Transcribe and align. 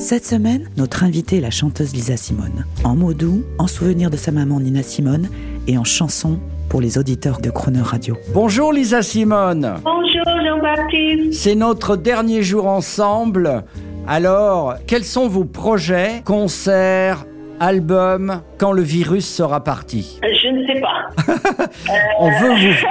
Cette 0.00 0.24
semaine, 0.24 0.68
notre 0.78 1.04
invitée 1.04 1.36
est 1.36 1.40
la 1.42 1.50
chanteuse 1.50 1.92
Lisa 1.94 2.16
Simone. 2.16 2.64
En 2.84 2.96
mots 2.96 3.12
doux, 3.12 3.44
en 3.58 3.66
souvenir 3.66 4.08
de 4.10 4.16
sa 4.16 4.32
maman 4.32 4.58
Nina 4.58 4.82
Simone 4.82 5.28
et 5.68 5.76
en 5.76 5.84
chanson 5.84 6.40
pour 6.70 6.80
les 6.80 6.96
auditeurs 6.98 7.38
de 7.40 7.50
Croner 7.50 7.82
Radio. 7.82 8.16
Bonjour 8.32 8.72
Lisa 8.72 9.02
Simone. 9.02 9.74
Bonjour 9.84 10.24
Jean-Baptiste. 10.44 11.34
C'est 11.34 11.54
notre 11.54 11.96
dernier 11.96 12.42
jour 12.42 12.66
ensemble. 12.66 13.62
Alors, 14.08 14.74
quels 14.88 15.04
sont 15.04 15.28
vos 15.28 15.44
projets, 15.44 16.22
concerts, 16.24 17.26
albums, 17.60 18.40
quand 18.58 18.72
le 18.72 18.82
virus 18.82 19.28
sera 19.28 19.62
parti? 19.62 20.18
Je 20.22 20.48
ne 20.48 20.66
sais 20.66 20.80
pas. 20.80 21.66
On 22.18 22.30
veut 22.40 22.54
vous... 22.54 22.74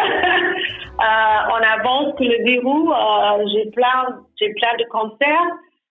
Euh, 1.00 1.54
on 1.54 1.80
avance 1.80 2.14
que 2.20 2.26
le 2.26 2.44
verrou. 2.44 2.92
euh, 2.92 3.46
j'ai 3.54 3.72
plein, 3.72 4.20
j'ai 4.38 4.50
plein 4.52 4.76
de 4.78 4.84
concerts, 4.92 5.48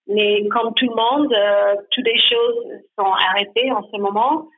mais 0.09 0.47
comme 0.49 0.75
tout 0.75 0.89
le 0.89 0.95
monde, 0.95 1.33
euh, 1.33 1.77
toutes 1.91 2.07
les 2.07 2.19
choses 2.19 2.67
sont 2.99 3.13
arrêtées 3.13 3.71
en 3.71 3.83
ce 3.83 3.97
moment. 3.99 4.49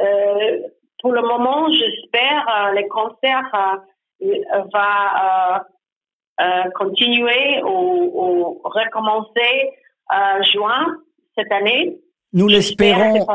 Euh, 0.00 0.58
pour 1.02 1.12
le 1.12 1.22
moment, 1.22 1.68
j'espère 1.70 2.46
euh, 2.48 2.72
les 2.72 2.86
concerts 2.88 3.80
euh, 4.22 4.26
euh, 4.26 4.62
va 4.72 5.66
euh, 6.40 6.70
continuer 6.74 7.62
ou, 7.64 8.10
ou 8.14 8.60
recommencer 8.64 9.72
juin 10.52 10.96
cette 11.36 11.52
année. 11.52 11.98
Nous 12.32 12.46
l'espérons. 12.46 13.26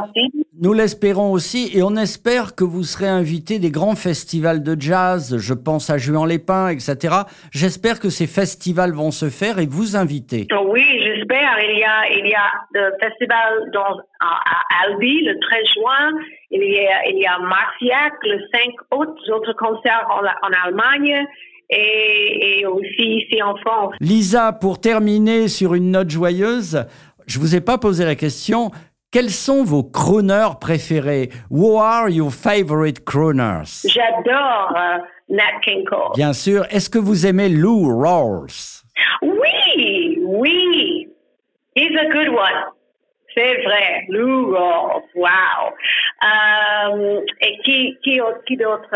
Nous 0.61 0.71
l'espérons 0.71 1.33
aussi 1.33 1.69
et 1.75 1.83
on 1.83 1.97
espère 1.97 2.55
que 2.55 2.63
vous 2.63 2.83
serez 2.83 3.09
invité 3.09 3.59
des 3.59 3.69
grands 3.69 3.95
festivals 3.95 4.63
de 4.63 4.79
jazz, 4.79 5.35
je 5.37 5.53
pense 5.53 5.89
à 5.89 5.97
Juan-les-Pins, 5.97 6.69
etc. 6.69 7.13
J'espère 7.51 7.99
que 7.99 8.09
ces 8.09 8.25
festivals 8.25 8.93
vont 8.93 9.11
se 9.11 9.29
faire 9.29 9.59
et 9.59 9.65
vous 9.65 9.97
inviter. 9.97 10.47
Oui, 10.69 10.85
j'espère. 11.01 11.57
Il 11.61 11.77
y 11.77 11.83
a, 11.83 12.09
il 12.09 12.25
y 12.25 12.33
a 12.35 12.49
le 12.73 12.93
festival 13.01 13.69
dans, 13.73 13.99
à, 14.21 14.39
à 14.45 14.85
Albi 14.85 15.25
le 15.25 15.37
13 15.41 15.59
juin. 15.75 16.11
Il 16.51 16.63
y 16.63 16.87
a, 16.87 17.09
il 17.09 17.19
y 17.19 17.25
a 17.25 17.37
Marciac 17.39 18.13
le 18.23 18.39
5 18.53 18.97
août, 18.97 19.09
d'autres 19.27 19.53
concerts 19.57 20.07
en, 20.09 20.21
en 20.47 20.51
Allemagne 20.65 21.25
et, 21.69 22.59
et 22.59 22.65
aussi 22.65 23.17
ici 23.17 23.41
en 23.43 23.57
France. 23.57 23.93
Lisa, 23.99 24.53
pour 24.53 24.79
terminer 24.79 25.49
sur 25.49 25.73
une 25.73 25.91
note 25.91 26.09
joyeuse, 26.09 26.85
je 27.27 27.39
vous 27.39 27.55
ai 27.55 27.61
pas 27.61 27.77
posé 27.77 28.05
la 28.05 28.15
question. 28.15 28.71
Quels 29.11 29.29
sont 29.29 29.63
vos 29.63 29.83
crooners 29.83 30.59
préférés? 30.59 31.29
Who 31.49 31.79
are 31.79 32.09
your 32.09 32.33
favorite 32.33 33.05
crooners? 33.05 33.85
J'adore 33.87 34.73
euh, 34.75 34.97
Nat 35.29 35.59
King 35.63 35.85
Cole. 35.85 36.11
Bien 36.15 36.33
sûr. 36.33 36.65
Est-ce 36.69 36.89
que 36.89 36.99
vous 36.99 37.25
aimez 37.25 37.47
Lou 37.47 37.97
Rawls? 37.97 38.83
Oui, 39.21 40.19
oui. 40.21 41.07
He's 41.75 41.97
a 41.97 42.09
good 42.11 42.29
one. 42.29 42.73
C'est 43.33 43.61
vrai. 43.63 44.05
Lou 44.09 44.53
Rawls. 44.53 45.03
Wow. 45.15 45.71
Euh, 46.23 47.21
et 47.41 47.57
qui, 47.63 47.97
qui, 48.03 48.19
qui 48.45 48.57
d'autre? 48.57 48.93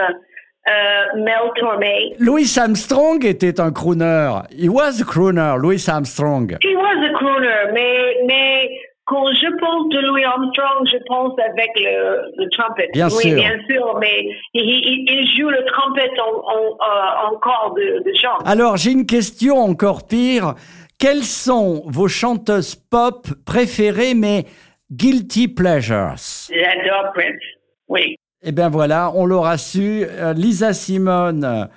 Euh, 0.70 1.78
Mel. 1.80 2.16
Louis 2.20 2.48
Armstrong 2.60 3.26
était 3.26 3.60
un 3.60 3.72
crooner. 3.72 4.32
He 4.52 4.70
was 4.70 5.02
a 5.02 5.06
crooner, 5.06 5.56
Louis 5.58 5.84
Armstrong. 5.88 6.58
He 6.64 6.76
was 6.76 7.04
a 7.06 7.14
crooner, 7.18 7.72
mais, 7.74 8.18
mais 8.28 8.70
quand 9.06 9.26
je 9.34 9.48
pense 9.60 9.90
de 9.90 10.00
Louis 10.08 10.24
Armstrong, 10.24 10.86
je 10.92 10.98
pense 11.08 11.34
avec 11.40 11.72
le, 11.78 12.22
le 12.38 12.50
trumpet. 12.52 12.90
Bien 12.94 13.08
oui, 13.08 13.24
sûr. 13.30 13.36
bien 13.36 13.58
sûr, 13.68 13.98
mais 14.00 14.30
il, 14.54 14.62
il- 14.64 15.06
il 15.12 15.28
joue 15.38 15.50
le 15.50 15.66
trumpet 15.66 16.10
en, 16.20 16.36
en, 16.38 16.64
euh, 16.66 17.34
encore 17.36 17.74
de, 17.76 18.04
de 18.06 18.14
chant. 18.22 18.38
Alors, 18.46 18.78
j'ai 18.78 18.92
une 18.92 19.08
question 19.08 19.58
encore 19.58 20.06
pire. 20.08 20.54
Quelles 21.00 21.24
sont 21.24 21.82
vos 21.88 22.08
chanteuses 22.08 22.76
pop 22.76 23.28
préférées, 23.46 24.14
mais 24.14 24.46
guilty 24.92 25.48
pleasures? 25.48 26.16
J'adore 26.52 27.12
Prince. 27.14 27.42
Oui. 27.88 28.16
Eh 28.42 28.52
bien 28.52 28.70
voilà, 28.70 29.12
on 29.16 29.26
l'aura 29.26 29.58
su. 29.58 30.04
Euh, 30.04 30.34
Lisa 30.34 30.74
Simone 30.74 31.70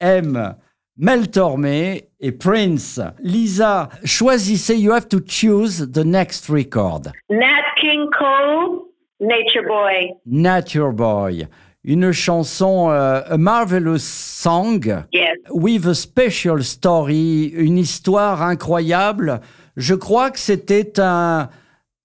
aime 0.00 0.54
Mel 0.96 1.30
Tormé 1.30 2.10
et 2.20 2.32
Prince. 2.32 3.00
Lisa, 3.22 3.88
choisissez, 4.04 4.76
you 4.76 4.92
have 4.92 5.08
to 5.08 5.18
choose 5.20 5.90
the 5.92 6.04
next 6.04 6.48
record. 6.50 7.10
Nat 7.30 7.74
King 7.80 8.08
Cole, 8.10 8.86
Nature 9.20 9.66
Boy. 9.66 10.12
Nature 10.26 10.92
Boy. 10.92 11.46
Une 11.84 12.12
chanson, 12.12 12.90
euh, 12.90 13.22
a 13.26 13.38
marvelous 13.38 14.02
song. 14.02 14.84
Yes. 15.12 15.30
with 15.50 15.86
a 15.86 15.94
special 15.94 16.62
story, 16.62 17.52
une 17.54 17.78
histoire 17.78 18.42
incroyable. 18.42 19.40
Je 19.76 19.94
crois 19.94 20.30
que 20.30 20.38
c'était 20.38 21.00
un, 21.00 21.48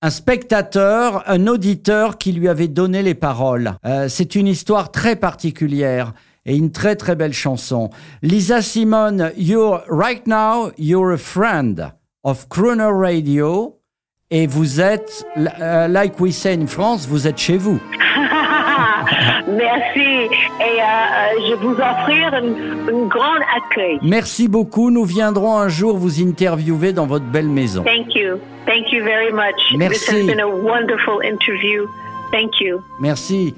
un 0.05 0.11
spectateur, 0.11 1.23
un 1.25 1.47
auditeur 1.47 2.19
qui 2.19 2.31
lui 2.31 2.47
avait 2.47 2.67
donné 2.67 3.01
les 3.01 3.15
paroles. 3.15 3.73
Euh, 3.87 4.07
c'est 4.07 4.35
une 4.35 4.45
histoire 4.45 4.91
très 4.91 5.15
particulière 5.15 6.13
et 6.45 6.55
une 6.55 6.71
très 6.71 6.95
très 6.95 7.15
belle 7.15 7.33
chanson. 7.33 7.89
Lisa 8.21 8.61
Simone, 8.61 9.31
you're 9.35 9.81
right 9.89 10.27
now, 10.27 10.69
you're 10.77 11.11
a 11.11 11.17
friend 11.17 11.91
of 12.23 12.47
Crooner 12.49 12.91
Radio 12.93 13.79
et 14.29 14.45
vous 14.45 14.79
êtes, 14.79 15.25
euh, 15.59 15.87
like 15.87 16.19
we 16.19 16.31
say 16.31 16.53
in 16.53 16.67
France, 16.67 17.07
vous 17.07 17.25
êtes 17.25 17.39
chez 17.39 17.57
vous. 17.57 17.79
Merci. 19.47 19.99
Et 19.99 20.63
euh, 20.63 20.83
euh, 20.83 21.49
je 21.49 21.55
vous 21.55 21.73
offrir 21.73 22.33
un, 22.33 23.07
grand 23.07 23.39
accueil. 23.55 23.99
Merci 24.01 24.47
beaucoup. 24.47 24.91
Nous 24.91 25.05
viendrons 25.05 25.57
un 25.57 25.69
jour 25.69 25.97
vous 25.97 26.21
interviewer 26.21 26.93
dans 26.93 27.05
votre 27.05 27.25
belle 27.25 27.49
maison. 27.49 27.83
Thank 27.83 28.15
you. 28.15 28.39
Thank 28.65 28.91
you 28.91 29.03
very 29.03 29.31
much. 29.31 29.55
This 29.71 29.77
Merci. 29.77 30.15
has 30.15 30.25
been 30.27 30.39
a 30.39 30.49
wonderful 30.49 31.21
interview. 31.21 31.87
Thank 32.31 32.59
you. 32.59 32.81
Merci. 32.99 33.53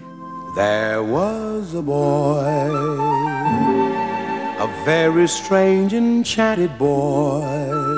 There 0.56 1.04
was 1.04 1.76
a 1.76 1.84
boy, 1.84 2.42
a 4.60 4.68
very 4.86 5.28
strange, 5.28 5.94
enchanted 5.94 6.76
boy. 6.80 7.97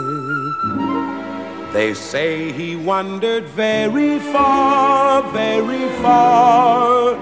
They 1.71 1.93
say 1.93 2.51
he 2.51 2.75
wandered 2.75 3.45
very 3.45 4.17
far, 4.19 5.21
very 5.31 5.87
far 6.01 7.15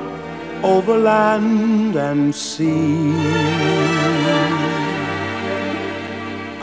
over 0.63 0.97
land 0.97 1.97
and 1.97 2.33
sea. 2.33 3.11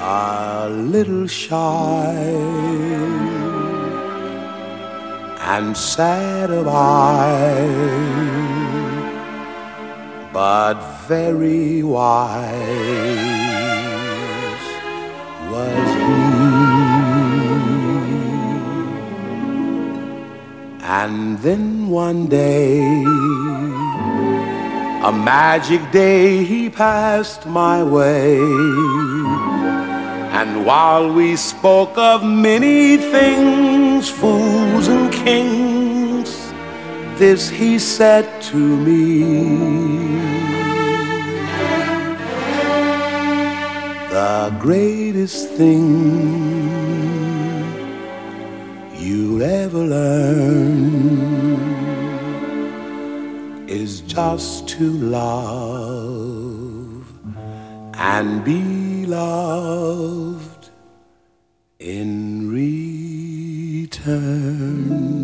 A 0.00 0.68
little 0.70 1.26
shy 1.26 2.14
and 5.52 5.76
sad 5.76 6.50
of 6.50 6.66
eye, 6.66 7.68
but 10.32 10.80
very 11.06 11.82
wise 11.82 12.54
was 15.50 15.94
he. 16.06 16.43
And 20.86 21.38
then 21.38 21.88
one 21.88 22.26
day, 22.26 22.82
a 25.02 25.10
magic 25.10 25.80
day, 25.90 26.44
he 26.44 26.68
passed 26.68 27.46
my 27.46 27.82
way. 27.82 28.36
And 30.36 30.66
while 30.66 31.10
we 31.10 31.36
spoke 31.36 31.96
of 31.96 32.22
many 32.22 32.98
things, 32.98 34.10
fools 34.10 34.88
and 34.88 35.10
kings, 35.10 36.52
this 37.18 37.48
he 37.48 37.78
said 37.78 38.42
to 38.52 38.58
me. 38.58 39.24
The 44.10 44.54
greatest 44.60 45.48
thing 45.48 47.23
you'll 49.04 49.42
ever 49.42 49.84
learn 49.96 51.24
is 53.68 54.00
just 54.02 54.66
to 54.68 54.90
love 55.18 56.24
and 57.94 58.42
be 58.44 59.04
loved 59.04 60.70
in 61.78 62.50
return. 63.90 65.23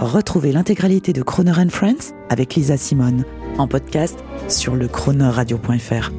Retrouvez 0.00 0.50
l'intégralité 0.50 1.12
de 1.12 1.22
Croner 1.22 1.52
Friends 1.68 2.14
avec 2.30 2.54
Lisa 2.54 2.78
Simone 2.78 3.26
en 3.58 3.68
podcast 3.68 4.18
sur 4.48 4.74
le 4.74 4.88
chroneurradio.fr. 4.88 6.10